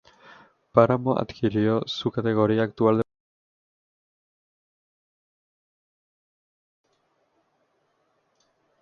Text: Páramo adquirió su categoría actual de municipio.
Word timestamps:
Páramo 0.71 1.15
adquirió 1.15 1.83
su 1.85 2.09
categoría 2.09 2.63
actual 2.63 2.97
de 2.97 3.03
municipio. 3.05 3.29